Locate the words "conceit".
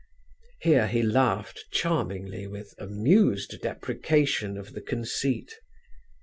4.81-5.53